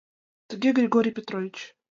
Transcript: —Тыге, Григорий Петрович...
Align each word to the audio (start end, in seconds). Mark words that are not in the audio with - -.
—Тыге, 0.49 0.69
Григорий 0.77 1.15
Петрович... 1.17 1.55